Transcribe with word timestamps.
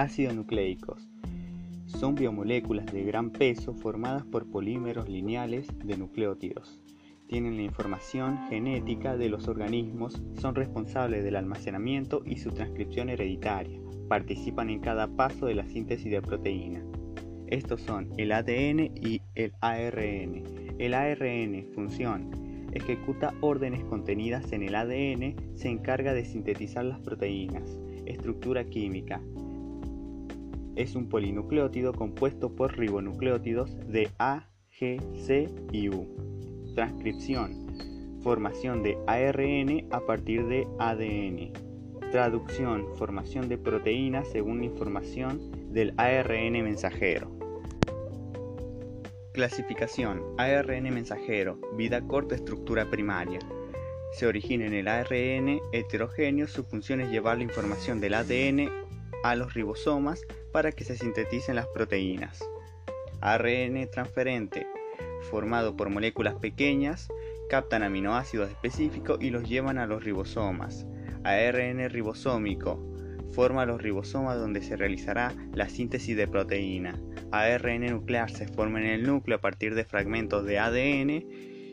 Ácidos 0.00 0.34
nucleicos. 0.34 1.10
Son 1.84 2.14
biomoléculas 2.14 2.86
de 2.86 3.04
gran 3.04 3.28
peso 3.28 3.74
formadas 3.74 4.24
por 4.24 4.50
polímeros 4.50 5.10
lineales 5.10 5.68
de 5.84 5.98
nucleótidos. 5.98 6.80
Tienen 7.26 7.56
la 7.56 7.64
información 7.64 8.38
genética 8.48 9.18
de 9.18 9.28
los 9.28 9.46
organismos, 9.46 10.22
son 10.40 10.54
responsables 10.54 11.22
del 11.22 11.36
almacenamiento 11.36 12.22
y 12.24 12.38
su 12.38 12.50
transcripción 12.50 13.10
hereditaria. 13.10 13.78
Participan 14.08 14.70
en 14.70 14.80
cada 14.80 15.06
paso 15.06 15.44
de 15.44 15.54
la 15.54 15.66
síntesis 15.66 16.10
de 16.10 16.22
proteínas. 16.22 16.86
Estos 17.48 17.82
son 17.82 18.08
el 18.16 18.32
ADN 18.32 18.92
y 18.96 19.20
el 19.34 19.52
ARN. 19.60 20.44
El 20.78 20.94
ARN, 20.94 21.66
función, 21.74 22.30
ejecuta 22.72 23.34
órdenes 23.42 23.84
contenidas 23.84 24.50
en 24.54 24.62
el 24.62 24.76
ADN, 24.76 25.56
se 25.56 25.68
encarga 25.68 26.14
de 26.14 26.24
sintetizar 26.24 26.86
las 26.86 27.00
proteínas. 27.00 27.78
Estructura 28.06 28.64
química. 28.64 29.20
Es 30.80 30.94
un 30.94 31.10
polinucleótido 31.10 31.92
compuesto 31.92 32.56
por 32.56 32.78
ribonucleótidos 32.78 33.76
de 33.86 34.08
A, 34.18 34.48
G, 34.80 34.98
C 35.14 35.46
y 35.72 35.90
U. 35.90 36.08
Transcripción. 36.74 37.66
Formación 38.22 38.82
de 38.82 38.96
ARN 39.06 39.86
a 39.90 40.00
partir 40.00 40.46
de 40.46 40.66
ADN. 40.78 41.52
Traducción. 42.10 42.86
Formación 42.96 43.50
de 43.50 43.58
proteínas 43.58 44.26
según 44.32 44.60
la 44.60 44.64
información 44.64 45.70
del 45.70 45.92
ARN 45.98 46.52
mensajero. 46.64 47.30
Clasificación. 49.34 50.22
ARN 50.38 50.84
mensajero. 50.84 51.60
Vida 51.76 52.00
corta, 52.00 52.36
estructura 52.36 52.86
primaria. 52.88 53.40
Se 54.14 54.26
origina 54.26 54.64
en 54.64 54.72
el 54.72 54.88
ARN 54.88 55.60
heterogéneo. 55.72 56.46
Su 56.46 56.64
función 56.64 57.02
es 57.02 57.10
llevar 57.10 57.36
la 57.36 57.44
información 57.44 58.00
del 58.00 58.14
ADN 58.14 58.79
a 59.22 59.34
los 59.36 59.54
ribosomas 59.54 60.22
para 60.52 60.72
que 60.72 60.84
se 60.84 60.96
sinteticen 60.96 61.56
las 61.56 61.66
proteínas. 61.68 62.40
ARN 63.20 63.88
transferente. 63.90 64.66
Formado 65.30 65.76
por 65.76 65.90
moléculas 65.90 66.34
pequeñas, 66.36 67.08
captan 67.50 67.82
aminoácidos 67.82 68.50
específicos 68.50 69.18
y 69.20 69.30
los 69.30 69.48
llevan 69.48 69.78
a 69.78 69.86
los 69.86 70.02
ribosomas. 70.04 70.86
ARN 71.24 71.90
ribosómico 71.90 72.86
forma 73.32 73.66
los 73.66 73.80
ribosomas 73.80 74.38
donde 74.38 74.62
se 74.62 74.76
realizará 74.76 75.32
la 75.54 75.68
síntesis 75.68 76.16
de 76.16 76.26
proteína. 76.26 77.00
ARN 77.30 77.86
nuclear 77.86 78.30
se 78.30 78.48
forma 78.48 78.80
en 78.80 78.86
el 78.86 79.02
núcleo 79.04 79.38
a 79.38 79.40
partir 79.40 79.74
de 79.74 79.84
fragmentos 79.84 80.44
de 80.44 80.58
ADN 80.58 81.10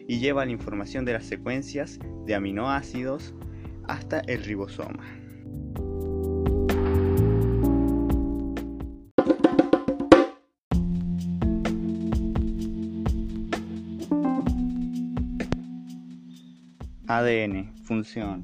y 0.08 0.20
lleva 0.20 0.45
la 0.45 0.52
información 0.52 1.03
de 1.06 1.14
las 1.14 1.25
secuencias 1.25 2.00
de 2.25 2.36
aminoácidos 2.36 3.34
hasta 3.88 4.20
el 4.20 4.44
ribosoma. 4.44 5.27
ADN, 17.09 17.73
función, 17.83 18.44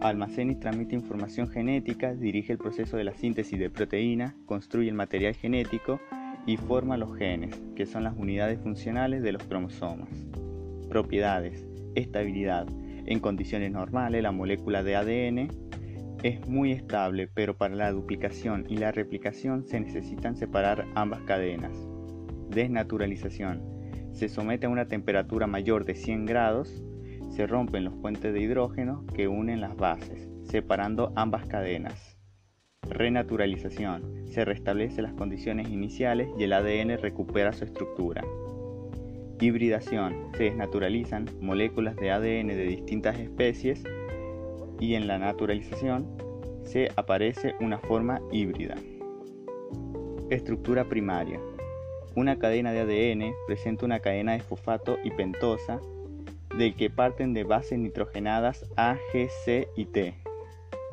almacena 0.00 0.50
y 0.50 0.56
transmite 0.56 0.96
información 0.96 1.46
genética, 1.46 2.12
dirige 2.12 2.50
el 2.50 2.58
proceso 2.58 2.96
de 2.96 3.04
la 3.04 3.14
síntesis 3.14 3.56
de 3.56 3.70
proteínas, 3.70 4.34
construye 4.46 4.88
el 4.88 4.96
material 4.96 5.34
genético 5.34 6.00
y 6.44 6.56
forma 6.56 6.96
los 6.96 7.16
genes, 7.16 7.54
que 7.76 7.86
son 7.86 8.02
las 8.02 8.16
unidades 8.16 8.58
funcionales 8.58 9.22
de 9.22 9.30
los 9.30 9.44
cromosomas. 9.44 10.08
Propiedades. 10.88 11.68
Estabilidad. 11.94 12.66
En 13.06 13.20
condiciones 13.20 13.70
normales, 13.70 14.24
la 14.24 14.32
molécula 14.32 14.82
de 14.82 14.96
ADN 14.96 15.48
es 16.24 16.48
muy 16.48 16.72
estable, 16.72 17.28
pero 17.32 17.56
para 17.56 17.76
la 17.76 17.92
duplicación 17.92 18.66
y 18.68 18.78
la 18.78 18.90
replicación 18.90 19.66
se 19.68 19.78
necesitan 19.78 20.34
separar 20.34 20.84
ambas 20.96 21.20
cadenas. 21.20 21.76
Desnaturalización. 22.50 23.62
Se 24.10 24.28
somete 24.28 24.66
a 24.66 24.70
una 24.70 24.88
temperatura 24.88 25.46
mayor 25.46 25.84
de 25.84 25.94
100 25.94 26.26
grados 26.26 26.82
se 27.34 27.48
rompen 27.48 27.84
los 27.84 27.94
puentes 27.94 28.32
de 28.32 28.40
hidrógeno 28.40 29.04
que 29.12 29.26
unen 29.26 29.60
las 29.60 29.76
bases, 29.76 30.28
separando 30.44 31.12
ambas 31.16 31.46
cadenas. 31.46 32.16
Renaturalización. 32.82 34.26
Se 34.28 34.44
restablece 34.44 35.02
las 35.02 35.14
condiciones 35.14 35.68
iniciales 35.68 36.28
y 36.38 36.44
el 36.44 36.52
ADN 36.52 36.98
recupera 36.98 37.52
su 37.52 37.64
estructura. 37.64 38.24
Hibridación. 39.40 40.30
Se 40.36 40.44
desnaturalizan 40.44 41.28
moléculas 41.40 41.96
de 41.96 42.12
ADN 42.12 42.48
de 42.48 42.66
distintas 42.66 43.18
especies 43.18 43.82
y 44.78 44.94
en 44.94 45.08
la 45.08 45.18
naturalización 45.18 46.06
se 46.62 46.90
aparece 46.94 47.56
una 47.60 47.78
forma 47.78 48.20
híbrida. 48.30 48.76
Estructura 50.30 50.84
primaria. 50.84 51.40
Una 52.14 52.38
cadena 52.38 52.70
de 52.70 52.80
ADN 52.80 53.34
presenta 53.48 53.86
una 53.86 53.98
cadena 53.98 54.34
de 54.34 54.40
fosfato 54.40 54.98
y 55.02 55.10
pentosa 55.10 55.80
del 56.58 56.74
que 56.76 56.88
parten 56.88 57.34
de 57.34 57.44
bases 57.44 57.78
nitrogenadas 57.78 58.64
A, 58.76 58.96
G, 59.12 59.28
C 59.44 59.68
y 59.76 59.86
T. 59.86 60.14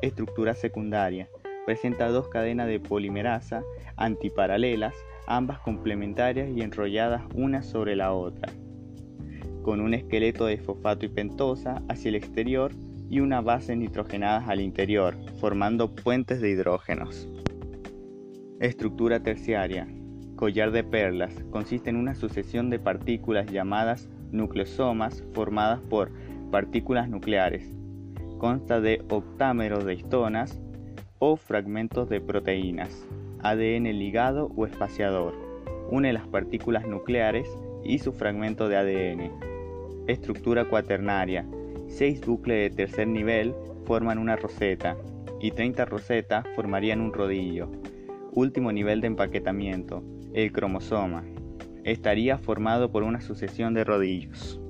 Estructura 0.00 0.54
secundaria. 0.54 1.28
Presenta 1.66 2.08
dos 2.08 2.28
cadenas 2.28 2.66
de 2.66 2.80
polimerasa 2.80 3.62
antiparalelas, 3.96 4.94
ambas 5.28 5.60
complementarias 5.60 6.50
y 6.50 6.62
enrolladas 6.62 7.22
una 7.34 7.62
sobre 7.62 7.94
la 7.94 8.12
otra, 8.12 8.52
con 9.62 9.80
un 9.80 9.94
esqueleto 9.94 10.46
de 10.46 10.58
fosfato 10.58 11.06
y 11.06 11.08
pentosa 11.08 11.80
hacia 11.88 12.08
el 12.08 12.16
exterior 12.16 12.72
y 13.08 13.20
una 13.20 13.40
base 13.40 13.76
nitrogenadas 13.76 14.48
al 14.48 14.60
interior, 14.60 15.14
formando 15.38 15.94
puentes 15.94 16.40
de 16.40 16.50
hidrógenos. 16.50 17.28
Estructura 18.58 19.22
terciaria. 19.22 19.86
Collar 20.34 20.72
de 20.72 20.82
perlas. 20.82 21.32
Consiste 21.50 21.90
en 21.90 21.96
una 21.96 22.16
sucesión 22.16 22.68
de 22.70 22.80
partículas 22.80 23.46
llamadas 23.46 24.08
nucleosomas 24.32 25.22
formadas 25.32 25.80
por 25.80 26.10
partículas 26.50 27.08
nucleares. 27.08 27.72
Consta 28.38 28.80
de 28.80 29.04
octámeros 29.08 29.84
de 29.84 29.94
histonas 29.94 30.60
o 31.18 31.36
fragmentos 31.36 32.08
de 32.08 32.20
proteínas, 32.20 33.06
ADN 33.42 33.84
ligado 33.98 34.50
o 34.56 34.66
espaciador. 34.66 35.34
Une 35.90 36.12
las 36.12 36.26
partículas 36.26 36.86
nucleares 36.86 37.48
y 37.84 37.98
su 37.98 38.12
fragmento 38.12 38.68
de 38.68 38.76
ADN. 38.76 39.30
Estructura 40.08 40.64
cuaternaria. 40.64 41.46
Seis 41.88 42.20
bucles 42.24 42.70
de 42.70 42.76
tercer 42.76 43.06
nivel 43.06 43.54
forman 43.84 44.18
una 44.18 44.36
roseta 44.36 44.96
y 45.40 45.50
30 45.50 45.84
rosetas 45.84 46.44
formarían 46.56 47.00
un 47.00 47.12
rodillo. 47.12 47.70
Último 48.32 48.72
nivel 48.72 49.00
de 49.00 49.08
empaquetamiento, 49.08 50.02
el 50.32 50.50
cromosoma 50.52 51.22
estaría 51.84 52.38
formado 52.38 52.90
por 52.90 53.02
una 53.02 53.20
sucesión 53.20 53.74
de 53.74 53.84
rodillos. 53.84 54.61